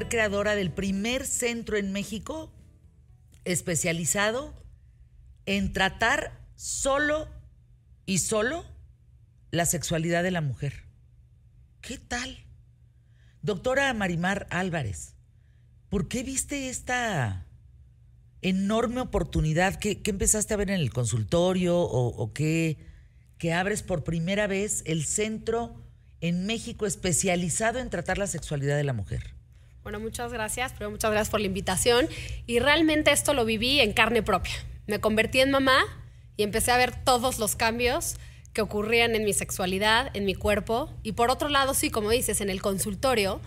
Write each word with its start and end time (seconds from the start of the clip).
creadora 0.00 0.54
del 0.54 0.72
primer 0.72 1.26
centro 1.26 1.76
en 1.76 1.92
México 1.92 2.52
especializado 3.44 4.54
en 5.46 5.72
tratar 5.72 6.40
solo 6.54 7.28
y 8.06 8.18
solo 8.18 8.64
la 9.50 9.66
sexualidad 9.66 10.22
de 10.22 10.30
la 10.30 10.40
mujer. 10.40 10.84
¿Qué 11.80 11.98
tal? 11.98 12.46
Doctora 13.42 13.92
Marimar 13.92 14.46
Álvarez, 14.50 15.14
¿por 15.88 16.08
qué 16.08 16.22
viste 16.22 16.68
esta 16.68 17.46
enorme 18.40 19.00
oportunidad 19.00 19.76
que, 19.76 20.00
empezaste 20.04 20.54
a 20.54 20.56
ver 20.56 20.70
en 20.70 20.80
el 20.80 20.92
consultorio 20.92 21.78
o, 21.78 22.32
qué 22.32 22.78
abres 23.52 23.82
por 23.82 24.04
primera 24.04 24.46
vez 24.46 24.82
el 24.86 25.04
centro 25.04 25.74
en 26.20 26.46
México 26.46 26.86
especializado 26.86 27.80
en 27.80 27.90
tratar 27.90 28.16
la 28.16 28.28
sexualidad 28.28 28.76
de 28.76 28.84
la 28.84 28.92
mujer? 28.92 29.31
Bueno, 29.82 29.98
muchas 29.98 30.32
gracias, 30.32 30.72
pero 30.78 30.90
muchas 30.90 31.10
gracias 31.10 31.30
por 31.30 31.40
la 31.40 31.46
invitación. 31.46 32.08
Y 32.46 32.60
realmente 32.60 33.10
esto 33.10 33.34
lo 33.34 33.44
viví 33.44 33.80
en 33.80 33.92
carne 33.92 34.22
propia. 34.22 34.52
Me 34.86 35.00
convertí 35.00 35.40
en 35.40 35.50
mamá 35.50 35.82
y 36.36 36.44
empecé 36.44 36.70
a 36.70 36.76
ver 36.76 36.94
todos 37.04 37.38
los 37.38 37.56
cambios 37.56 38.16
que 38.52 38.60
ocurrían 38.60 39.14
en 39.14 39.24
mi 39.24 39.32
sexualidad, 39.32 40.10
en 40.14 40.24
mi 40.24 40.34
cuerpo. 40.34 40.92
Y 41.02 41.12
por 41.12 41.30
otro 41.30 41.48
lado, 41.48 41.74
sí, 41.74 41.90
como 41.90 42.10
dices, 42.10 42.40
en 42.40 42.50
el 42.50 42.62
consultorio, 42.62 43.40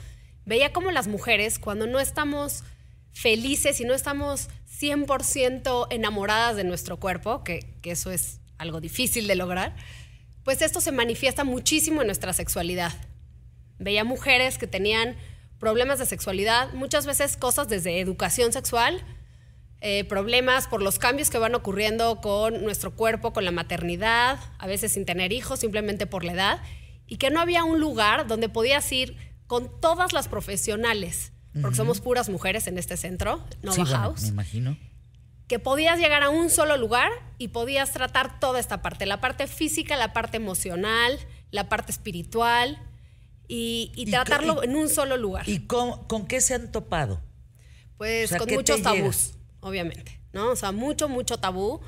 veía 0.45 0.73
como 0.73 0.91
las 0.91 1.07
mujeres, 1.07 1.57
cuando 1.57 1.87
no 1.87 1.99
estamos 1.99 2.63
felices 3.11 3.79
y 3.79 3.85
no 3.85 3.93
estamos 3.93 4.49
100% 4.79 5.87
enamoradas 5.89 6.57
de 6.57 6.65
nuestro 6.65 6.99
cuerpo, 6.99 7.43
que 7.43 7.63
eso 7.83 8.11
es 8.11 8.41
algo 8.57 8.81
difícil 8.81 9.27
de 9.27 9.35
lograr, 9.35 9.75
pues 10.43 10.61
esto 10.61 10.81
se 10.81 10.91
manifiesta 10.91 11.43
muchísimo 11.43 12.01
en 12.01 12.07
nuestra 12.07 12.33
sexualidad. 12.33 12.93
Veía 13.79 14.03
mujeres 14.03 14.57
que 14.57 14.67
tenían 14.67 15.15
problemas 15.59 15.99
de 15.99 16.05
sexualidad, 16.05 16.73
muchas 16.73 17.05
veces 17.05 17.37
cosas 17.37 17.67
desde 17.67 17.99
educación 17.99 18.53
sexual, 18.53 19.03
eh, 19.81 20.03
problemas 20.05 20.67
por 20.67 20.81
los 20.81 20.99
cambios 20.99 21.29
que 21.29 21.37
van 21.37 21.53
ocurriendo 21.53 22.19
con 22.21 22.63
nuestro 22.63 22.95
cuerpo, 22.95 23.33
con 23.33 23.45
la 23.45 23.51
maternidad, 23.51 24.39
a 24.57 24.67
veces 24.67 24.93
sin 24.93 25.05
tener 25.05 25.31
hijos, 25.31 25.59
simplemente 25.59 26.07
por 26.07 26.23
la 26.23 26.33
edad, 26.33 26.61
y 27.07 27.17
que 27.17 27.29
no 27.29 27.39
había 27.39 27.63
un 27.63 27.79
lugar 27.79 28.25
donde 28.27 28.49
podías 28.49 28.91
ir 28.91 29.15
con 29.47 29.79
todas 29.79 30.11
las 30.11 30.27
profesionales, 30.27 31.33
porque 31.61 31.77
somos 31.77 32.01
puras 32.01 32.29
mujeres 32.29 32.67
en 32.67 32.77
este 32.77 32.97
centro, 32.97 33.45
Nova 33.61 33.85
House. 33.85 34.23
me 34.23 34.29
imagino. 34.29 34.77
Que 35.47 35.59
podías 35.59 35.99
llegar 35.99 36.23
a 36.23 36.29
un 36.29 36.49
solo 36.49 36.75
lugar 36.77 37.11
y 37.37 37.49
podías 37.49 37.91
tratar 37.91 38.39
toda 38.39 38.59
esta 38.59 38.81
parte, 38.81 39.05
la 39.05 39.21
parte 39.21 39.45
física, 39.45 39.95
la 39.95 40.11
parte 40.13 40.37
emocional, 40.37 41.19
la 41.51 41.69
parte 41.69 41.91
espiritual, 41.91 42.81
y, 43.47 44.07
tratarlo 44.09 44.63
en 44.63 44.75
un 44.75 44.89
solo 44.89 45.17
lugar. 45.17 45.47
¿Y 45.47 45.59
con, 45.67 46.27
qué 46.27 46.41
se 46.41 46.53
han 46.53 46.71
topado? 46.71 47.21
Pues 47.97 48.35
con 48.35 48.49
muchos 48.49 48.81
tabús, 48.81 49.33
obviamente, 49.61 50.19
¿no? 50.33 50.51
O 50.51 50.55
sea, 50.55 50.71
mucho, 50.71 51.07
mucho 51.07 51.37
tabú. 51.37 51.81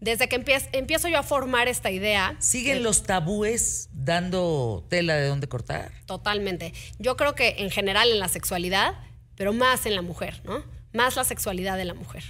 Desde 0.00 0.28
que 0.28 0.36
empiezo, 0.36 1.08
yo 1.08 1.18
a 1.18 1.22
formar 1.22 1.68
esta 1.68 1.90
idea. 1.90 2.36
¿Siguen 2.38 2.82
los 2.82 3.04
tabúes 3.04 3.88
dando 3.92 4.84
tela 4.90 5.14
de 5.14 5.26
dónde 5.26 5.48
cortar? 5.48 5.90
Totalmente. 6.04 6.74
Yo 6.98 7.16
creo 7.16 7.34
que 7.34 7.56
en 7.58 7.70
general 7.70 8.10
en 8.10 8.18
la 8.18 8.28
sexualidad, 8.28 8.94
pero 9.36 9.52
más 9.52 9.86
en 9.86 9.94
la 9.94 10.02
mujer, 10.02 10.42
¿no? 10.44 10.62
Más 10.92 11.16
la 11.16 11.24
sexualidad 11.24 11.78
de 11.78 11.86
la 11.86 11.94
mujer. 11.94 12.24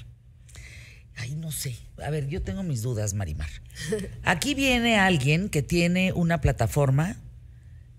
Ay, 1.17 1.35
no 1.35 1.51
sé. 1.51 1.77
A 2.05 2.11
ver, 2.11 2.29
yo 2.29 2.43
tengo 2.43 2.63
mis 2.63 2.83
dudas, 2.83 3.15
Marimar. 3.15 3.49
Aquí 4.23 4.55
viene 4.55 4.99
alguien 4.99 5.49
que 5.49 5.63
tiene 5.63 6.13
una 6.13 6.41
plataforma 6.41 7.17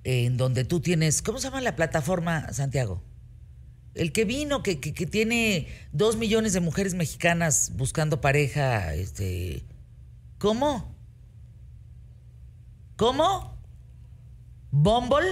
en 0.08 0.38
donde 0.38 0.64
tú 0.64 0.80
tienes, 0.80 1.22
¿cómo 1.22 1.38
se 1.38 1.50
llama 1.50 1.60
la 1.60 1.76
plataforma, 1.76 2.54
Santiago? 2.54 3.04
El 3.94 4.14
que 4.14 4.24
vino, 4.24 4.64
que, 4.64 4.78
tiene 4.78 5.68
dos 5.92 6.16
millones 6.16 6.54
de 6.54 6.62
mujeres 6.62 6.94
mexicanas 6.94 7.74
buscando 7.76 8.22
pareja, 8.22 8.94
este, 8.94 9.66
¿cómo? 10.38 10.96
¿Cómo? 12.96 13.62
¿Bumble? 14.72 15.28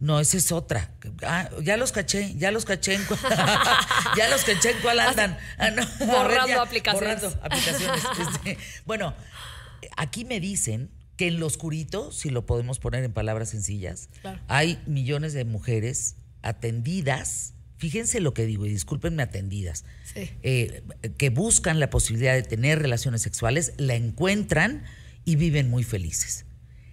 No, 0.00 0.18
esa 0.18 0.38
es 0.38 0.50
otra. 0.50 0.94
Ah, 1.22 1.50
ya 1.62 1.76
los 1.76 1.92
caché, 1.92 2.34
ya 2.36 2.50
los 2.50 2.64
caché 2.64 2.94
en 2.94 3.04
cuál, 3.04 3.20
ya 4.16 4.30
los 4.30 4.44
caché 4.44 4.70
en 4.70 4.78
cuál 4.80 4.98
andan. 4.98 5.36
Ah, 5.58 5.72
borrando 6.06 6.62
aplicaciones. 6.62 7.20
Borrando 7.20 7.44
aplicaciones. 7.44 8.02
Este, 8.18 8.58
bueno, 8.86 9.12
aquí 9.98 10.24
me 10.24 10.40
dicen 10.40 10.95
que 11.16 11.28
en 11.28 11.40
lo 11.40 11.46
oscurito, 11.46 12.12
si 12.12 12.30
lo 12.30 12.46
podemos 12.46 12.78
poner 12.78 13.04
en 13.04 13.12
palabras 13.12 13.50
sencillas, 13.50 14.08
hay 14.48 14.80
millones 14.86 15.32
de 15.32 15.44
mujeres 15.44 16.16
atendidas, 16.42 17.54
fíjense 17.78 18.20
lo 18.20 18.34
que 18.34 18.46
digo 18.46 18.66
y 18.66 18.68
discúlpenme 18.68 19.22
atendidas, 19.22 19.84
eh, 20.14 20.82
que 21.16 21.30
buscan 21.30 21.80
la 21.80 21.90
posibilidad 21.90 22.34
de 22.34 22.42
tener 22.42 22.78
relaciones 22.80 23.22
sexuales, 23.22 23.72
la 23.78 23.94
encuentran 23.94 24.84
y 25.24 25.36
viven 25.36 25.70
muy 25.70 25.84
felices. 25.84 26.44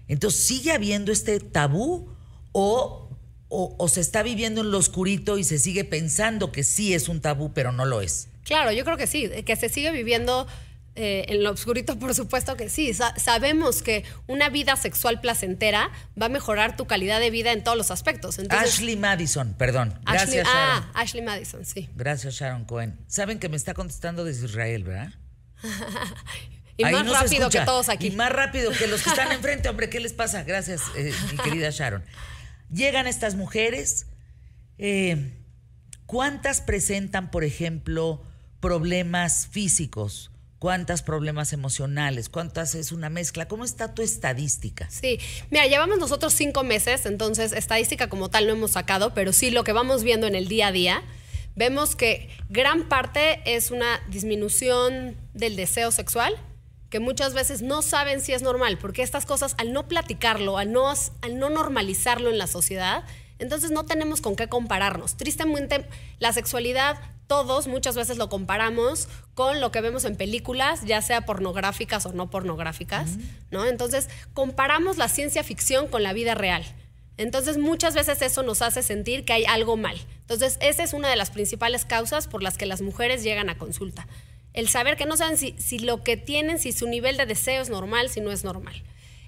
Entonces, 0.07 0.41
¿sigue 0.41 0.71
habiendo 0.71 1.11
este 1.11 1.39
tabú 1.39 2.09
o, 2.51 3.09
o 3.49 3.87
se 3.87 4.01
está 4.01 4.23
viviendo 4.23 4.61
en 4.61 4.71
lo 4.71 4.77
oscurito 4.77 5.37
y 5.37 5.43
se 5.43 5.59
sigue 5.59 5.85
pensando 5.85 6.51
que 6.51 6.63
sí 6.63 6.93
es 6.93 7.09
un 7.09 7.21
tabú, 7.21 7.53
pero 7.53 7.71
no 7.71 7.85
lo 7.85 8.01
es? 8.01 8.29
Claro, 8.43 8.71
yo 8.71 8.83
creo 8.83 8.97
que 8.97 9.07
sí, 9.07 9.29
que 9.45 9.55
se 9.55 9.69
sigue 9.69 9.91
viviendo 9.91 10.47
eh, 10.95 11.25
en 11.29 11.43
lo 11.43 11.49
obscurito, 11.49 11.97
por 11.97 12.13
supuesto 12.13 12.55
que 12.55 12.69
sí. 12.69 12.93
sabemos 12.93 13.81
que 13.81 14.03
una 14.27 14.49
vida 14.49 14.75
sexual 14.75 15.19
placentera 15.21 15.89
va 16.19 16.27
a 16.27 16.29
mejorar 16.29 16.77
tu 16.77 16.85
calidad 16.85 17.19
de 17.19 17.31
vida 17.31 17.51
en 17.51 17.63
todos 17.63 17.75
los 17.75 17.89
aspectos. 17.89 18.37
Ashley 18.49 18.95
Madison, 18.95 19.55
perdón. 19.55 19.99
Gracias, 20.05 20.45
Sharon. 20.45 20.83
Ah, 20.83 20.91
Ashley 20.93 21.23
Madison, 21.23 21.65
sí. 21.65 21.89
Gracias, 21.95 22.35
Sharon 22.35 22.65
Cohen. 22.65 22.99
Saben 23.07 23.39
que 23.39 23.49
me 23.49 23.57
está 23.57 23.73
contestando 23.73 24.23
desde 24.23 24.45
Israel, 24.45 24.83
¿verdad? 24.83 25.13
y 26.77 26.83
más 26.83 27.09
rápido 27.09 27.49
que 27.49 27.61
todos 27.61 27.89
aquí. 27.89 28.07
Y 28.07 28.11
más 28.11 28.31
rápido 28.31 28.71
que 28.71 28.85
los 28.85 29.01
que 29.01 29.09
están 29.09 29.31
enfrente, 29.31 29.69
hombre, 29.69 29.89
¿qué 29.89 29.99
les 29.99 30.13
pasa? 30.13 30.43
Gracias, 30.43 30.83
eh, 30.95 31.11
mi 31.31 31.37
querida 31.37 31.71
Sharon. 31.71 32.03
Llegan 32.71 33.07
estas 33.07 33.33
mujeres. 33.33 34.05
Eh, 34.77 35.39
¿Cuántas 36.05 36.61
presentan, 36.61 37.31
por 37.31 37.43
ejemplo, 37.43 38.21
problemas 38.59 39.47
físicos? 39.47 40.32
Cuántas 40.63 41.01
problemas 41.03 41.51
emocionales, 41.51 42.29
cuántas 42.29 42.73
es 42.73 42.93
una 42.93 43.09
mezcla. 43.09 43.49
¿Cómo 43.49 43.65
está 43.65 43.93
tu 43.93 44.01
estadística? 44.01 44.89
Sí, 44.89 45.19
mira, 45.49 45.67
llevamos 45.67 45.99
nosotros 45.99 46.31
cinco 46.31 46.63
meses, 46.63 47.05
entonces 47.05 47.51
estadística 47.51 48.07
como 48.07 48.29
tal 48.29 48.47
no 48.47 48.53
hemos 48.53 48.71
sacado, 48.71 49.13
pero 49.13 49.33
sí 49.33 49.51
lo 49.51 49.65
que 49.65 49.73
vamos 49.73 50.03
viendo 50.03 50.25
en 50.25 50.35
el 50.35 50.47
día 50.47 50.67
a 50.67 50.71
día, 50.71 51.03
vemos 51.57 51.97
que 51.97 52.29
gran 52.47 52.87
parte 52.87 53.41
es 53.43 53.71
una 53.71 53.99
disminución 54.07 55.17
del 55.33 55.57
deseo 55.57 55.91
sexual, 55.91 56.33
que 56.89 57.01
muchas 57.01 57.33
veces 57.33 57.61
no 57.61 57.81
saben 57.81 58.21
si 58.21 58.31
es 58.31 58.41
normal, 58.41 58.77
porque 58.77 59.03
estas 59.03 59.25
cosas 59.25 59.55
al 59.57 59.73
no 59.73 59.89
platicarlo, 59.89 60.57
al 60.57 60.71
no, 60.71 60.87
al 60.87 61.39
no 61.39 61.49
normalizarlo 61.49 62.29
en 62.29 62.37
la 62.37 62.47
sociedad, 62.47 63.03
entonces 63.37 63.71
no 63.71 63.83
tenemos 63.83 64.21
con 64.21 64.37
qué 64.37 64.47
compararnos. 64.47 65.17
Tristemente, 65.17 65.85
la 66.19 66.31
sexualidad 66.31 67.01
todos 67.27 67.67
muchas 67.67 67.95
veces 67.95 68.17
lo 68.17 68.29
comparamos 68.29 69.07
con 69.33 69.61
lo 69.61 69.71
que 69.71 69.81
vemos 69.81 70.05
en 70.05 70.15
películas, 70.15 70.81
ya 70.85 71.01
sea 71.01 71.25
pornográficas 71.25 72.05
o 72.05 72.13
no 72.13 72.29
pornográficas, 72.29 73.17
¿no? 73.51 73.65
Entonces, 73.65 74.09
comparamos 74.33 74.97
la 74.97 75.09
ciencia 75.09 75.43
ficción 75.43 75.87
con 75.87 76.03
la 76.03 76.13
vida 76.13 76.35
real. 76.35 76.63
Entonces, 77.17 77.57
muchas 77.57 77.93
veces 77.93 78.21
eso 78.21 78.43
nos 78.43 78.61
hace 78.61 78.83
sentir 78.83 79.23
que 79.25 79.33
hay 79.33 79.45
algo 79.45 79.77
mal. 79.77 79.95
Entonces, 80.21 80.57
esa 80.61 80.83
es 80.83 80.93
una 80.93 81.09
de 81.09 81.15
las 81.15 81.31
principales 81.31 81.85
causas 81.85 82.27
por 82.27 82.41
las 82.43 82.57
que 82.57 82.65
las 82.65 82.81
mujeres 82.81 83.23
llegan 83.23 83.49
a 83.49 83.57
consulta. 83.57 84.07
El 84.53 84.67
saber 84.67 84.97
que 84.97 85.05
no 85.05 85.17
saben 85.17 85.37
si, 85.37 85.55
si 85.57 85.79
lo 85.79 86.03
que 86.03 86.17
tienen, 86.17 86.59
si 86.59 86.71
su 86.71 86.87
nivel 86.87 87.17
de 87.17 87.25
deseo 87.25 87.61
es 87.61 87.69
normal, 87.69 88.09
si 88.09 88.21
no 88.21 88.31
es 88.31 88.43
normal. 88.43 88.83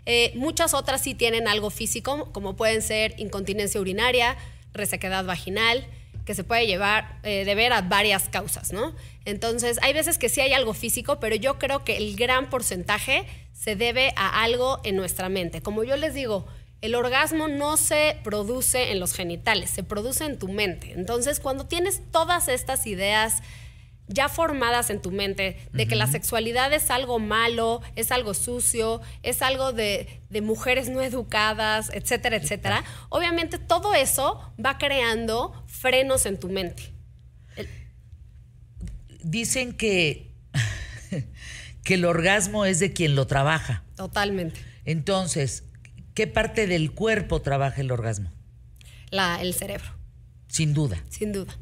Eh, 0.06 0.34
muchas 0.36 0.74
otras 0.74 1.02
sí 1.02 1.16
tienen 1.16 1.48
algo 1.48 1.70
físico, 1.70 2.32
como 2.32 2.56
pueden 2.56 2.82
ser 2.82 3.16
incontinencia 3.18 3.82
urinaria, 3.82 4.38
resequedad 4.74 5.26
vaginal, 5.26 5.88
que 6.26 6.36
se 6.36 6.44
puede 6.44 6.68
llevar, 6.68 7.20
eh, 7.24 7.46
de 7.46 7.56
ver 7.56 7.72
a 7.72 7.82
varias 7.82 8.30
causas, 8.30 8.74
¿no? 8.74 8.94
Entonces, 9.26 9.80
hay 9.82 9.94
veces 9.94 10.18
que 10.18 10.28
sí 10.28 10.42
hay 10.42 10.54
algo 10.54 10.74
físico, 10.74 11.20
pero 11.20 11.36
yo 11.36 11.58
creo 11.60 11.84
que 11.84 11.98
el 11.98 12.16
gran 12.16 12.50
porcentaje 12.50 13.26
se 13.54 13.76
debe 13.76 14.14
a 14.16 14.44
algo 14.44 14.80
en 14.84 14.96
nuestra 14.96 15.30
mente. 15.30 15.62
Como 15.62 15.84
yo 15.84 15.96
les 15.96 16.14
digo, 16.14 16.46
el 16.82 16.96
orgasmo 16.96 17.48
no 17.48 17.78
se 17.78 18.18
produce 18.24 18.92
en 18.92 19.00
los 19.00 19.14
genitales, 19.14 19.70
se 19.70 19.84
produce 19.84 20.26
en 20.26 20.38
tu 20.38 20.48
mente. 20.48 20.94
Entonces, 20.94 21.40
cuando 21.40 21.66
tienes 21.66 22.02
todas 22.12 22.48
estas 22.48 22.86
ideas 22.86 23.42
ya 24.08 24.30
formadas 24.30 24.90
en 24.90 25.02
tu 25.02 25.12
mente 25.12 25.58
de 25.74 25.88
que 25.88 25.96
la 25.96 26.08
sexualidad 26.08 26.72
es 26.74 26.92
algo 26.92 27.20
malo, 27.20 27.82
es 27.96 28.12
algo 28.12 28.34
sucio, 28.34 29.02
es 29.24 29.42
algo 29.42 29.74
de, 29.74 30.22
mujeres 30.44 30.90
no 30.90 31.02
educadas, 31.02 31.90
etcétera, 31.94 32.36
etcétera, 32.36 32.84
obviamente 33.10 33.58
todo 33.58 33.94
eso 33.96 34.54
va 34.64 34.78
creando 34.78 35.64
frenos 35.68 36.26
en 36.26 36.40
tu 36.40 36.50
mente. 36.50 36.92
Dicen 39.24 39.74
que, 39.74 40.32
que 41.84 41.94
el 41.96 42.06
orgasmo 42.06 42.66
es 42.66 42.80
de 42.80 42.94
quien 42.94 43.16
lo 43.16 43.26
trabaja. 43.26 43.84
Totalmente. 43.96 44.60
Entonces, 44.84 45.64
¿qué 46.14 46.28
parte 46.28 46.68
del 46.68 46.92
cuerpo 46.92 47.42
trabaja 47.42 47.82
el 47.82 47.92
orgasmo? 47.92 48.32
La, 49.10 49.42
el 49.42 49.54
cerebro. 49.56 49.96
Sin 50.48 50.74
duda. 50.74 51.04
Sin 51.10 51.32
duda. 51.32 51.58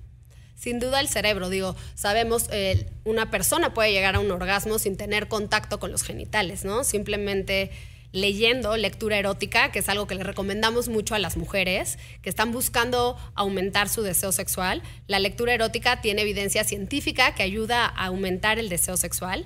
Sin 0.63 0.79
duda 0.79 1.01
el 1.01 1.09
cerebro, 1.09 1.49
digo, 1.49 1.75
sabemos, 1.93 2.45
eh, 2.49 2.85
una 3.03 3.29
persona 3.29 3.73
puede 3.73 3.91
llegar 3.91 4.15
a 4.15 4.21
un 4.21 4.31
orgasmo 4.31 4.79
sin 4.79 4.95
tener 4.95 5.27
contacto 5.27 5.77
con 5.77 5.91
los 5.91 6.03
genitales, 6.03 6.63
¿no? 6.63 6.85
Simplemente 6.85 7.69
leyendo 8.13 8.77
lectura 8.77 9.17
erótica, 9.17 9.73
que 9.73 9.79
es 9.79 9.89
algo 9.89 10.07
que 10.07 10.15
le 10.15 10.23
recomendamos 10.23 10.87
mucho 10.87 11.15
a 11.15 11.19
las 11.19 11.35
mujeres 11.35 11.99
que 12.21 12.29
están 12.29 12.53
buscando 12.53 13.17
aumentar 13.35 13.89
su 13.89 14.03
deseo 14.03 14.31
sexual. 14.31 14.81
La 15.07 15.19
lectura 15.19 15.53
erótica 15.53 15.99
tiene 15.99 16.21
evidencia 16.21 16.63
científica 16.63 17.35
que 17.35 17.43
ayuda 17.43 17.85
a 17.85 18.05
aumentar 18.05 18.57
el 18.57 18.69
deseo 18.69 18.95
sexual. 18.95 19.45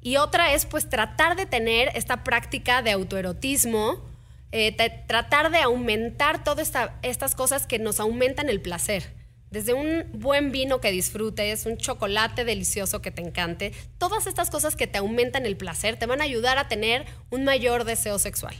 Y 0.00 0.16
otra 0.16 0.52
es 0.52 0.66
pues 0.66 0.90
tratar 0.90 1.36
de 1.36 1.46
tener 1.46 1.92
esta 1.94 2.24
práctica 2.24 2.82
de 2.82 2.90
autoerotismo, 2.90 4.04
eh, 4.50 4.74
tratar 5.06 5.52
de 5.52 5.58
aumentar 5.58 6.42
todas 6.42 6.72
estas 7.02 7.36
cosas 7.36 7.68
que 7.68 7.78
nos 7.78 8.00
aumentan 8.00 8.48
el 8.48 8.60
placer. 8.60 9.14
Desde 9.50 9.74
un 9.74 10.04
buen 10.12 10.50
vino 10.50 10.80
que 10.80 10.90
disfrutes, 10.90 11.66
un 11.66 11.76
chocolate 11.76 12.44
delicioso 12.44 13.00
que 13.00 13.10
te 13.10 13.22
encante, 13.22 13.72
todas 13.98 14.26
estas 14.26 14.50
cosas 14.50 14.74
que 14.76 14.86
te 14.86 14.98
aumentan 14.98 15.46
el 15.46 15.56
placer 15.56 15.98
te 15.98 16.06
van 16.06 16.20
a 16.20 16.24
ayudar 16.24 16.58
a 16.58 16.68
tener 16.68 17.06
un 17.30 17.44
mayor 17.44 17.84
deseo 17.84 18.18
sexual. 18.18 18.56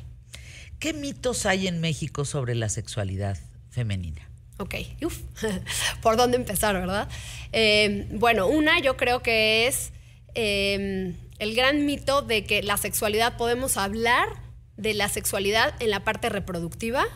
¿Qué 0.78 0.92
mitos 0.92 1.46
hay 1.46 1.66
en 1.66 1.80
México 1.80 2.24
sobre 2.24 2.54
la 2.54 2.68
sexualidad 2.68 3.36
femenina? 3.70 4.30
Ok, 4.58 4.74
Uf. 5.04 5.20
¿por 6.02 6.16
dónde 6.16 6.36
empezar, 6.36 6.74
verdad? 6.74 7.08
Eh, 7.52 8.06
bueno, 8.12 8.46
una 8.46 8.80
yo 8.80 8.96
creo 8.96 9.22
que 9.22 9.66
es 9.66 9.92
em, 10.34 11.16
el 11.38 11.54
gran 11.54 11.84
mito 11.84 12.22
de 12.22 12.44
que 12.44 12.62
la 12.62 12.76
sexualidad 12.76 13.36
podemos 13.36 13.76
hablar 13.76 14.28
de 14.76 14.94
la 14.94 15.08
sexualidad 15.08 15.74
en 15.80 15.90
la 15.90 16.04
parte 16.04 16.28
reproductiva, 16.28 17.06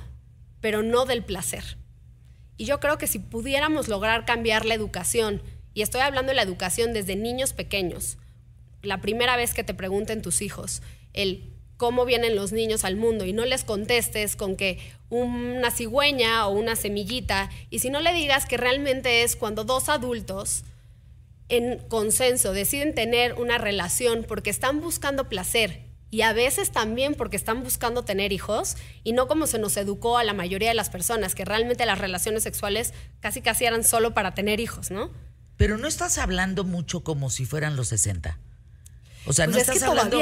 pero 0.60 0.82
no 0.82 1.04
del 1.04 1.22
placer. 1.22 1.79
Y 2.60 2.66
yo 2.66 2.78
creo 2.78 2.98
que 2.98 3.06
si 3.06 3.18
pudiéramos 3.18 3.88
lograr 3.88 4.26
cambiar 4.26 4.66
la 4.66 4.74
educación, 4.74 5.40
y 5.72 5.80
estoy 5.80 6.02
hablando 6.02 6.28
de 6.28 6.36
la 6.36 6.42
educación 6.42 6.92
desde 6.92 7.16
niños 7.16 7.54
pequeños, 7.54 8.18
la 8.82 9.00
primera 9.00 9.34
vez 9.34 9.54
que 9.54 9.64
te 9.64 9.72
pregunten 9.72 10.20
tus 10.20 10.42
hijos, 10.42 10.82
el 11.14 11.54
cómo 11.78 12.04
vienen 12.04 12.36
los 12.36 12.52
niños 12.52 12.84
al 12.84 12.96
mundo 12.96 13.24
y 13.24 13.32
no 13.32 13.46
les 13.46 13.64
contestes 13.64 14.36
con 14.36 14.56
que 14.56 14.78
una 15.08 15.70
cigüeña 15.70 16.46
o 16.46 16.50
una 16.50 16.76
semillita, 16.76 17.48
y 17.70 17.78
si 17.78 17.88
no 17.88 18.00
le 18.00 18.12
digas 18.12 18.44
que 18.44 18.58
realmente 18.58 19.22
es 19.22 19.36
cuando 19.36 19.64
dos 19.64 19.88
adultos 19.88 20.64
en 21.48 21.78
consenso 21.88 22.52
deciden 22.52 22.94
tener 22.94 23.36
una 23.40 23.56
relación 23.56 24.22
porque 24.28 24.50
están 24.50 24.82
buscando 24.82 25.30
placer 25.30 25.89
y 26.10 26.22
a 26.22 26.32
veces 26.32 26.72
también 26.72 27.14
porque 27.14 27.36
están 27.36 27.62
buscando 27.62 28.02
tener 28.04 28.32
hijos 28.32 28.76
y 29.04 29.12
no 29.12 29.28
como 29.28 29.46
se 29.46 29.58
nos 29.58 29.76
educó 29.76 30.18
a 30.18 30.24
la 30.24 30.34
mayoría 30.34 30.68
de 30.68 30.74
las 30.74 30.90
personas, 30.90 31.34
que 31.34 31.44
realmente 31.44 31.86
las 31.86 31.98
relaciones 31.98 32.42
sexuales 32.42 32.92
casi 33.20 33.42
casi 33.42 33.64
eran 33.64 33.84
solo 33.84 34.12
para 34.12 34.34
tener 34.34 34.58
hijos, 34.58 34.90
¿no? 34.90 35.10
Pero 35.56 35.78
no 35.78 35.86
estás 35.86 36.18
hablando 36.18 36.64
mucho 36.64 37.04
como 37.04 37.30
si 37.30 37.46
fueran 37.46 37.76
los 37.76 37.88
60. 37.88 38.38
O 39.26 39.32
sea, 39.32 39.46
no 39.46 39.52
pues 39.52 39.68
estás 39.68 39.82
hablando 39.82 40.18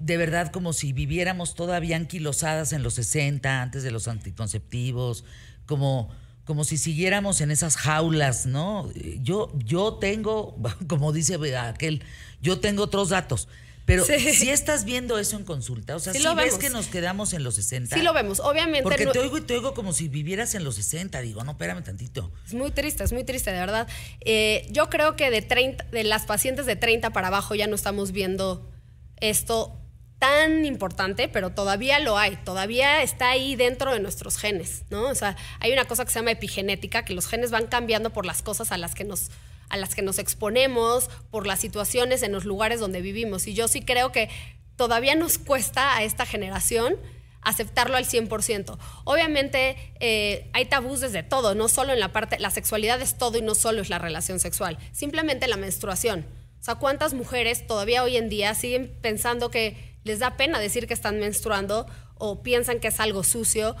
de 0.00 0.16
verdad 0.16 0.50
como 0.50 0.72
si 0.72 0.92
viviéramos 0.92 1.54
todavía 1.54 1.96
anquilosadas 1.96 2.72
en 2.72 2.82
los 2.82 2.94
60, 2.94 3.62
antes 3.62 3.82
de 3.82 3.90
los 3.90 4.08
anticonceptivos, 4.08 5.24
como 5.66 6.10
como 6.44 6.64
si 6.64 6.78
siguiéramos 6.78 7.42
en 7.42 7.50
esas 7.50 7.76
jaulas, 7.76 8.46
¿no? 8.46 8.90
Yo 9.20 9.52
yo 9.64 9.94
tengo, 9.94 10.56
como 10.88 11.12
dice 11.12 11.38
aquel, 11.58 12.02
yo 12.40 12.58
tengo 12.58 12.84
otros 12.84 13.10
datos 13.10 13.48
pero 13.88 14.04
si 14.04 14.50
estás 14.50 14.84
viendo 14.84 15.18
eso 15.18 15.38
en 15.38 15.44
consulta, 15.44 15.96
o 15.96 15.98
sea, 15.98 16.12
si 16.12 16.22
ves 16.36 16.58
que 16.58 16.68
nos 16.68 16.88
quedamos 16.88 17.32
en 17.32 17.42
los 17.42 17.54
60. 17.54 17.96
Sí 17.96 18.02
lo 18.02 18.12
vemos, 18.12 18.38
obviamente. 18.38 18.82
Porque 18.82 19.06
te 19.06 19.18
oigo 19.18 19.38
y 19.38 19.40
te 19.40 19.54
oigo 19.54 19.72
como 19.72 19.94
si 19.94 20.08
vivieras 20.08 20.54
en 20.54 20.62
los 20.62 20.74
60. 20.74 21.18
Digo, 21.22 21.42
no, 21.42 21.52
espérame 21.52 21.82
tantito. 21.82 22.30
Es 22.46 22.52
muy 22.52 22.70
triste, 22.70 23.02
es 23.02 23.14
muy 23.14 23.24
triste, 23.24 23.50
de 23.50 23.58
verdad. 23.58 23.88
Eh, 24.20 24.66
yo 24.70 24.90
creo 24.90 25.16
que 25.16 25.30
de, 25.30 25.40
30, 25.40 25.84
de 25.84 26.04
las 26.04 26.26
pacientes 26.26 26.66
de 26.66 26.76
30 26.76 27.14
para 27.14 27.28
abajo 27.28 27.54
ya 27.54 27.66
no 27.66 27.76
estamos 27.76 28.12
viendo 28.12 28.70
esto 29.20 29.80
tan 30.18 30.66
importante, 30.66 31.28
pero 31.28 31.54
todavía 31.54 31.98
lo 31.98 32.18
hay, 32.18 32.36
todavía 32.44 33.02
está 33.02 33.30
ahí 33.30 33.56
dentro 33.56 33.94
de 33.94 34.00
nuestros 34.00 34.36
genes, 34.36 34.82
¿no? 34.90 35.08
O 35.08 35.14
sea, 35.14 35.34
hay 35.60 35.72
una 35.72 35.86
cosa 35.86 36.04
que 36.04 36.10
se 36.10 36.18
llama 36.18 36.32
epigenética, 36.32 37.06
que 37.06 37.14
los 37.14 37.26
genes 37.26 37.50
van 37.50 37.68
cambiando 37.68 38.10
por 38.10 38.26
las 38.26 38.42
cosas 38.42 38.70
a 38.70 38.76
las 38.76 38.94
que 38.94 39.04
nos 39.04 39.30
a 39.68 39.76
las 39.76 39.94
que 39.94 40.02
nos 40.02 40.18
exponemos, 40.18 41.10
por 41.30 41.46
las 41.46 41.60
situaciones 41.60 42.22
en 42.22 42.32
los 42.32 42.44
lugares 42.44 42.80
donde 42.80 43.00
vivimos. 43.00 43.46
Y 43.46 43.54
yo 43.54 43.68
sí 43.68 43.82
creo 43.82 44.12
que 44.12 44.28
todavía 44.76 45.14
nos 45.14 45.38
cuesta 45.38 45.96
a 45.96 46.04
esta 46.04 46.26
generación 46.26 46.96
aceptarlo 47.42 47.96
al 47.96 48.04
100%. 48.04 48.78
Obviamente 49.04 49.76
eh, 50.00 50.50
hay 50.52 50.66
tabús 50.66 51.00
desde 51.00 51.22
todo, 51.22 51.54
no 51.54 51.68
solo 51.68 51.92
en 51.92 52.00
la 52.00 52.12
parte, 52.12 52.38
la 52.38 52.50
sexualidad 52.50 53.00
es 53.00 53.16
todo 53.16 53.38
y 53.38 53.42
no 53.42 53.54
solo 53.54 53.80
es 53.80 53.90
la 53.90 53.98
relación 53.98 54.40
sexual, 54.40 54.78
simplemente 54.92 55.48
la 55.48 55.56
menstruación. 55.56 56.26
O 56.60 56.64
sea, 56.64 56.74
¿cuántas 56.74 57.14
mujeres 57.14 57.66
todavía 57.66 58.02
hoy 58.02 58.16
en 58.16 58.28
día 58.28 58.54
siguen 58.54 58.98
pensando 59.00 59.50
que 59.50 59.98
les 60.04 60.18
da 60.18 60.36
pena 60.36 60.58
decir 60.58 60.86
que 60.86 60.94
están 60.94 61.20
menstruando 61.20 61.86
o 62.16 62.42
piensan 62.42 62.80
que 62.80 62.88
es 62.88 63.00
algo 63.00 63.22
sucio 63.22 63.76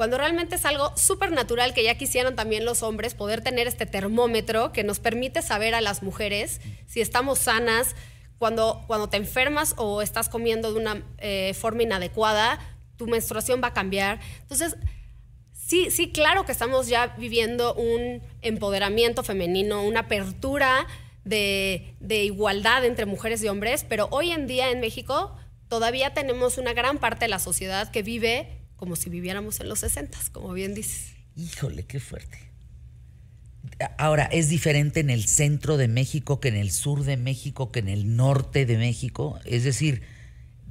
cuando 0.00 0.16
realmente 0.16 0.54
es 0.54 0.64
algo 0.64 0.96
súper 0.96 1.30
natural 1.30 1.74
que 1.74 1.84
ya 1.84 1.98
quisieran 1.98 2.34
también 2.34 2.64
los 2.64 2.82
hombres 2.82 3.12
poder 3.12 3.42
tener 3.42 3.66
este 3.66 3.84
termómetro 3.84 4.72
que 4.72 4.82
nos 4.82 4.98
permite 4.98 5.42
saber 5.42 5.74
a 5.74 5.82
las 5.82 6.02
mujeres 6.02 6.62
si 6.86 7.02
estamos 7.02 7.38
sanas, 7.38 7.94
cuando, 8.38 8.82
cuando 8.86 9.10
te 9.10 9.18
enfermas 9.18 9.74
o 9.76 10.00
estás 10.00 10.30
comiendo 10.30 10.72
de 10.72 10.80
una 10.80 11.04
eh, 11.18 11.52
forma 11.52 11.82
inadecuada, 11.82 12.58
tu 12.96 13.08
menstruación 13.08 13.60
va 13.62 13.66
a 13.68 13.74
cambiar. 13.74 14.20
Entonces, 14.40 14.74
sí, 15.52 15.90
sí, 15.90 16.10
claro 16.10 16.46
que 16.46 16.52
estamos 16.52 16.88
ya 16.88 17.08
viviendo 17.18 17.74
un 17.74 18.22
empoderamiento 18.40 19.22
femenino, 19.22 19.82
una 19.82 20.00
apertura 20.00 20.86
de, 21.24 21.94
de 22.00 22.24
igualdad 22.24 22.86
entre 22.86 23.04
mujeres 23.04 23.42
y 23.42 23.48
hombres, 23.48 23.84
pero 23.86 24.08
hoy 24.12 24.30
en 24.30 24.46
día 24.46 24.70
en 24.70 24.80
México 24.80 25.36
todavía 25.68 26.14
tenemos 26.14 26.56
una 26.56 26.72
gran 26.72 26.96
parte 26.96 27.26
de 27.26 27.28
la 27.28 27.38
sociedad 27.38 27.90
que 27.90 28.02
vive 28.02 28.59
como 28.80 28.96
si 28.96 29.10
viviéramos 29.10 29.60
en 29.60 29.68
los 29.68 29.80
60, 29.80 30.18
como 30.32 30.54
bien 30.54 30.74
dices. 30.74 31.12
Híjole, 31.36 31.84
qué 31.84 32.00
fuerte. 32.00 32.38
Ahora, 33.98 34.24
¿es 34.24 34.48
diferente 34.48 35.00
en 35.00 35.10
el 35.10 35.26
centro 35.26 35.76
de 35.76 35.86
México 35.86 36.40
que 36.40 36.48
en 36.48 36.56
el 36.56 36.70
sur 36.70 37.04
de 37.04 37.18
México, 37.18 37.70
que 37.70 37.80
en 37.80 37.90
el 37.90 38.16
norte 38.16 38.64
de 38.64 38.78
México? 38.78 39.38
Es 39.44 39.64
decir, 39.64 40.00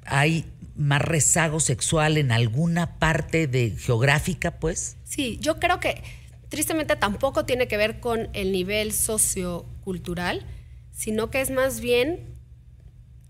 ¿hay 0.06 0.52
más 0.76 1.04
rezago 1.04 1.60
sexual 1.60 2.18
en 2.18 2.32
alguna 2.32 2.98
parte 2.98 3.46
de 3.46 3.76
geográfica, 3.78 4.60
pues? 4.60 4.98
Sí, 5.04 5.38
yo 5.40 5.60
creo 5.60 5.80
que 5.80 6.02
tristemente 6.50 6.96
tampoco 6.96 7.46
tiene 7.46 7.68
que 7.68 7.78
ver 7.78 8.00
con 8.00 8.30
el 8.34 8.52
nivel 8.52 8.92
sociocultural, 8.92 10.48
sino 10.92 11.30
que 11.30 11.42
es 11.42 11.52
más 11.52 11.80
bien 11.80 12.26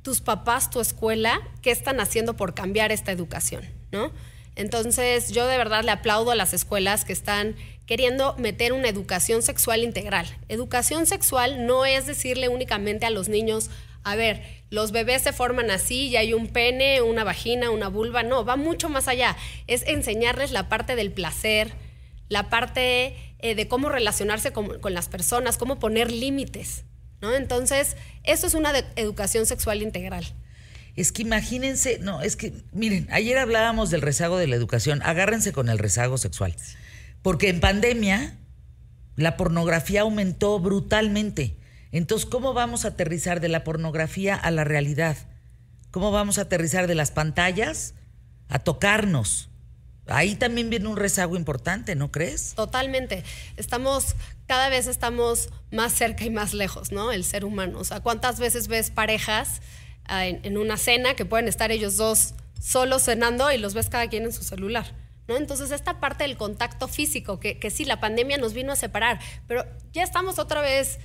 tus 0.03 0.22
papás, 0.22 0.70
tu 0.70 0.80
escuela, 0.80 1.38
qué 1.62 1.72
están 1.72 2.00
haciendo 2.00 2.38
por 2.38 2.53
cambiar 2.53 2.94
esta 2.94 3.12
educación, 3.12 3.65
¿no? 3.92 4.13
Entonces, 4.60 5.32
yo 5.32 5.48
de 5.48 5.58
verdad 5.58 5.86
le 5.86 5.92
aplaudo 5.92 6.32
a 6.32 6.36
las 6.36 6.54
escuelas 6.54 7.06
que 7.06 7.13
están 7.13 7.56
queriendo 7.86 8.36
meter 8.38 8.74
una 8.74 8.89
educación 8.89 9.42
sexual 9.42 9.84
integral. 9.84 10.28
Educación 10.50 11.06
sexual 11.06 11.66
no 11.66 11.86
es 11.86 12.06
decirle 12.06 12.50
únicamente 12.50 13.06
a 13.06 13.10
los 13.10 13.30
niños, 13.30 13.70
a 14.04 14.18
ver, 14.18 14.44
los 14.70 14.92
bebés 14.92 15.22
se 15.22 15.32
forman 15.32 15.72
así 15.72 16.08
y 16.08 16.18
hay 16.18 16.34
un 16.34 16.48
pene, 16.48 17.01
una 17.01 17.24
vagina, 17.24 17.70
una 17.70 17.88
vulva. 17.88 18.22
No, 18.24 18.44
va 18.44 18.58
mucho 18.58 18.89
más 18.89 19.08
allá. 19.08 19.38
Es 19.68 19.84
enseñarles 19.88 20.51
la 20.51 20.68
parte 20.68 20.98
del 20.98 21.13
placer, 21.13 21.72
la 22.28 22.50
parte 22.50 23.16
eh, 23.39 23.56
de 23.56 23.68
cómo 23.70 23.88
relacionarse 23.88 24.51
con, 24.51 24.78
con, 24.80 24.94
las 24.94 25.08
personas, 25.08 25.56
cómo 25.56 25.80
poner 25.80 26.12
límites. 26.12 26.84
¿no? 27.22 27.34
Entonces, 27.34 27.96
eso 28.25 28.46
es 28.46 28.56
una 28.56 28.78
educación 28.98 29.46
sexual 29.46 29.82
integral. 29.82 30.25
Es 31.00 31.13
que 31.13 31.22
imagínense, 31.22 31.98
no, 32.00 32.22
es 32.22 32.36
que, 32.36 32.51
miren, 32.74 33.08
ayer 33.10 33.38
hablábamos 33.38 33.89
del 33.89 34.01
rezago 34.01 34.38
de 34.38 34.48
la 34.48 34.58
educación, 34.58 35.01
agárrense 35.01 35.53
con 35.53 35.70
el 35.70 35.79
rezago 35.79 36.18
sexual. 36.18 36.53
Porque 37.22 37.48
en 37.48 37.62
pandemia 37.62 38.38
la 39.15 39.38
pornografía 39.38 40.01
aumentó 40.01 40.60
brutalmente. 40.60 41.56
Entonces, 41.94 42.27
¿cómo 42.27 42.53
vamos 42.53 42.84
a 42.84 42.89
aterrizar 42.89 43.39
de 43.39 43.48
la 43.48 43.63
pornografía 43.63 44.36
a 44.36 44.51
la 44.51 44.65
realidad? 44.65 45.15
¿Cómo 45.89 46.12
vamos 46.12 46.38
a 46.38 46.41
aterrizar 46.41 46.86
de 46.86 46.96
las 46.96 47.12
pantallas 47.12 47.94
a 48.50 48.60
tocarnos? 48.60 49.48
Ahí 50.06 50.36
también 50.36 50.70
viene 50.70 50.89
un 50.89 50.98
rezago 50.98 51.38
importante, 51.38 51.96
¿no 51.96 52.12
crees? 52.12 52.56
Totalmente. 52.56 53.24
Estamos, 53.56 54.18
cada 54.48 54.68
vez 54.68 54.86
estamos 54.86 55.48
más 55.72 55.94
cerca 55.94 56.25
y 56.25 56.29
más 56.29 56.53
lejos, 56.53 56.91
¿no? 56.91 57.13
El 57.13 57.24
ser 57.24 57.46
humano. 57.46 57.79
O 57.79 57.86
sea, 57.86 58.01
¿cuántas 58.01 58.38
veces 58.38 58.68
ves 58.68 58.91
parejas 58.91 59.62
en, 60.10 60.58
una 60.58 60.78
cena 60.78 61.13
que 61.13 61.25
pueden 61.25 61.48
estar 61.48 61.72
ellos 61.72 61.98
dos 61.98 62.34
solos 62.60 63.04
cenando 63.04 63.51
y 63.51 63.58
los 63.58 63.74
ves 63.74 63.89
cada 63.89 64.08
quien 64.08 64.24
en 64.24 64.34
su 64.34 64.44
celular. 64.44 64.96
¿No? 65.28 65.38
Entonces, 65.38 65.70
esta 65.70 66.00
parte 66.00 66.24
del 66.24 66.38
contacto 66.38 66.88
físico, 66.88 67.39
que, 67.39 67.60
que 67.60 67.70
sí, 67.70 67.86
la 67.86 68.00
pandemia 68.00 68.39
nos 68.39 68.54
vino 68.54 68.72
a 68.72 68.75
separar, 68.75 69.20
pero 69.48 69.63
ya 69.92 70.01
estamos 70.01 70.39
otra 70.39 70.62
vez 70.62 70.98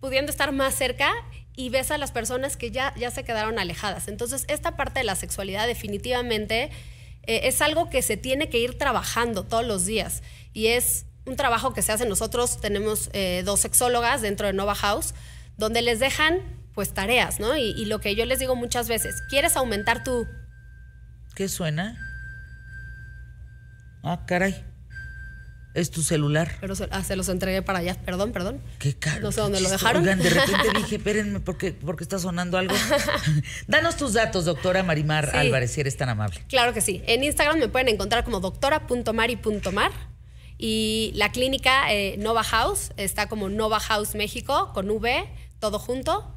pudiendo 0.00 0.30
estar 0.30 0.52
más 0.52 0.74
cerca 0.74 1.10
y 1.56 1.70
ves 1.70 1.90
a 1.90 1.98
las 1.98 2.12
personas 2.12 2.56
que 2.58 2.70
ya, 2.70 2.94
ya 2.96 3.10
se 3.10 3.24
quedaron 3.24 3.58
alejadas. 3.58 4.08
Entonces, 4.08 4.44
esta 4.48 4.76
parte 4.76 5.00
de 5.00 5.04
la 5.04 5.14
sexualidad 5.14 5.66
definitivamente 5.66 6.70
eh, 7.22 7.40
es 7.44 7.62
algo 7.62 7.88
que 7.88 8.02
se 8.02 8.16
tiene 8.16 8.50
que 8.50 8.58
ir 8.58 8.76
trabajando 8.76 9.44
todos 9.44 9.64
los 9.64 9.86
días 9.86 10.22
y 10.52 10.68
es 10.68 11.06
un 11.26 11.36
trabajo 11.36 11.72
que 11.72 11.82
se 11.82 11.92
hace 11.92 12.06
nosotros, 12.06 12.60
tenemos 12.60 13.08
eh, 13.12 13.42
dos 13.44 13.60
sexólogas 13.60 14.20
dentro 14.20 14.46
de 14.46 14.52
Nova 14.52 14.74
House, 14.74 15.14
donde 15.56 15.80
les 15.80 16.00
dejan 16.00 16.42
pues 16.74 16.92
tareas, 16.92 17.40
¿no? 17.40 17.56
Y, 17.56 17.70
y 17.70 17.84
lo 17.86 18.00
que 18.00 18.14
yo 18.14 18.24
les 18.26 18.38
digo 18.38 18.56
muchas 18.56 18.88
veces, 18.88 19.22
¿quieres 19.28 19.56
aumentar 19.56 20.02
tu... 20.04 20.26
¿Qué 21.34 21.48
suena? 21.48 21.96
Ah, 24.02 24.24
caray. 24.26 24.64
Es 25.74 25.90
tu 25.90 26.02
celular. 26.02 26.52
Pero 26.60 26.76
se, 26.76 26.86
ah, 26.92 27.02
se 27.02 27.16
los 27.16 27.28
entregué 27.28 27.60
para 27.60 27.80
allá, 27.80 27.96
perdón, 27.96 28.30
perdón. 28.30 28.62
Qué 28.78 28.94
caro. 28.94 29.20
No 29.22 29.32
sé 29.32 29.40
dónde 29.40 29.60
lo 29.60 29.68
dejaron. 29.68 30.02
Oigan, 30.02 30.20
de 30.20 30.30
repente 30.30 30.68
dije, 30.76 30.96
espérenme, 30.96 31.40
porque, 31.40 31.72
porque 31.72 32.04
está 32.04 32.20
sonando 32.20 32.58
algo. 32.58 32.76
Danos 33.66 33.96
tus 33.96 34.12
datos, 34.12 34.44
doctora 34.44 34.84
Marimar 34.84 35.30
Sí. 35.32 35.36
Álvarez, 35.36 35.72
si 35.72 35.80
eres 35.80 35.96
tan 35.96 36.08
amable. 36.08 36.44
Claro 36.48 36.72
que 36.74 36.80
sí. 36.80 37.02
En 37.08 37.24
Instagram 37.24 37.58
me 37.58 37.66
pueden 37.68 37.88
encontrar 37.88 38.22
como 38.22 38.38
doctora.mari.mar 38.38 39.90
y 40.58 41.10
la 41.16 41.32
clínica 41.32 41.92
eh, 41.92 42.16
Nova 42.18 42.44
House 42.44 42.92
está 42.96 43.28
como 43.28 43.48
Nova 43.48 43.80
House 43.80 44.14
México 44.14 44.70
con 44.74 44.88
V, 44.88 45.28
todo 45.58 45.80
junto. 45.80 46.30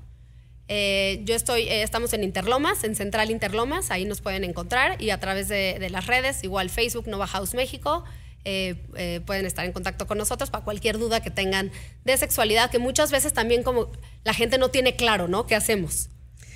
Eh, 0.70 1.22
yo 1.24 1.36
estoy, 1.36 1.64
eh, 1.64 1.82
estamos 1.82 2.14
en 2.14 2.24
Interlomas, 2.24 2.84
en 2.84 2.96
Central 2.96 3.32
Interlomas, 3.32 3.90
ahí 3.90 4.04
nos 4.04 4.20
pueden 4.20 4.44
encontrar 4.44 5.02
y 5.02 5.12
a 5.12 5.20
través 5.20 5.48
de, 5.48 5.88
las 5.90 6.08
redes, 6.08 6.44
igual 6.44 6.70
Facebook 6.70 7.08
Nova 7.08 7.28
House 7.28 7.54
México, 7.54 8.04
eh, 8.44 9.22
pueden 9.26 9.46
estar 9.46 9.66
en 9.66 9.74
contacto 9.74 10.08
con 10.08 10.18
nosotros 10.18 10.50
para 10.50 10.64
cualquier 10.64 10.98
duda 10.98 11.22
que 11.22 11.32
tengan 11.32 11.72
de 12.06 12.18
sexualidad, 12.18 12.70
que 12.70 12.80
muchas 12.80 13.12
veces 13.12 13.34
también 13.34 13.64
como 13.64 13.92
la 14.24 14.34
gente 14.34 14.58
no 14.58 14.70
tiene 14.70 14.96
claro, 14.96 15.28
¿no? 15.28 15.46
¿Qué 15.46 15.56
hacemos? 15.56 16.10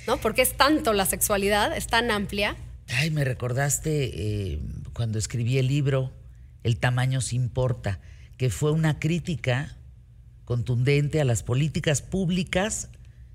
¿No? 0.06 0.18
Porque 0.18 0.42
es 0.42 0.56
tanto 0.56 0.92
la 0.92 1.06
sexualidad, 1.06 1.76
es 1.76 1.86
tan 1.86 2.10
amplia. 2.10 2.56
Ay, 2.88 3.10
me 3.10 3.24
recordaste 3.24 4.58
cuando 4.92 5.18
escribí 5.18 5.58
el 5.58 5.68
libro 5.68 6.12
El 6.62 6.78
tamaño 6.78 7.20
se 7.20 7.36
importa, 7.36 8.00
que 8.36 8.50
fue 8.50 8.72
una 8.72 8.98
crítica 8.98 9.76
contundente 10.44 11.20
a 11.20 11.24
las 11.24 11.42
políticas 11.42 12.02
públicas 12.02 12.88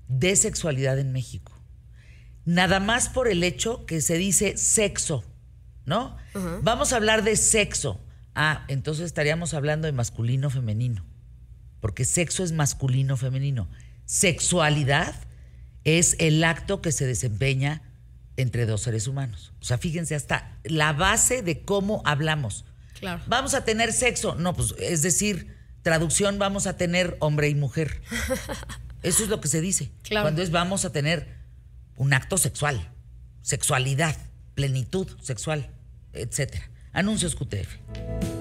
de 0.08 0.34
sexualidad 0.36 0.98
en 0.98 1.12
México. 1.12 1.52
Nada 2.44 2.80
más 2.80 3.08
por 3.08 3.28
el 3.28 3.44
hecho 3.44 3.84
que 3.84 4.00
se 4.00 4.16
dice 4.16 4.56
sexo, 4.56 5.22
¿no? 5.84 6.16
Vamos 6.62 6.92
a 6.92 6.96
hablar 6.96 7.22
de 7.22 7.36
sexo. 7.36 8.00
Ah, 8.34 8.64
entonces 8.68 9.04
estaríamos 9.04 9.52
hablando 9.52 9.86
de 9.86 9.92
masculino 9.92 10.48
femenino, 10.48 11.04
porque 11.80 12.04
sexo 12.04 12.42
es 12.44 12.52
masculino 12.52 13.16
femenino. 13.16 13.68
Sexualidad 14.06 15.14
es 15.84 16.16
el 16.18 16.42
acto 16.42 16.80
que 16.80 16.92
se 16.92 17.06
desempeña 17.06 17.82
entre 18.36 18.64
dos 18.64 18.82
seres 18.82 19.08
humanos. 19.08 19.52
O 19.60 19.64
sea, 19.64 19.76
fíjense 19.76 20.14
hasta 20.14 20.58
la 20.64 20.92
base 20.92 21.42
de 21.42 21.62
cómo 21.62 22.02
hablamos. 22.06 22.64
Claro. 22.98 23.22
Vamos 23.26 23.54
a 23.54 23.64
tener 23.64 23.92
sexo. 23.92 24.36
No, 24.36 24.54
pues 24.54 24.74
es 24.78 25.02
decir, 25.02 25.54
traducción, 25.82 26.38
vamos 26.38 26.66
a 26.66 26.76
tener 26.76 27.16
hombre 27.20 27.48
y 27.48 27.54
mujer. 27.54 28.00
Eso 29.02 29.22
es 29.22 29.28
lo 29.28 29.40
que 29.40 29.48
se 29.48 29.60
dice. 29.60 29.90
Claro. 30.02 30.24
Cuando 30.24 30.42
es 30.42 30.50
vamos 30.50 30.84
a 30.84 30.92
tener 30.92 31.38
un 31.96 32.12
acto 32.14 32.38
sexual, 32.38 32.92
sexualidad, 33.42 34.16
plenitud 34.54 35.08
sexual, 35.20 35.70
etcétera. 36.12 36.70
Anuncios 36.92 37.34
QTF. 37.36 38.37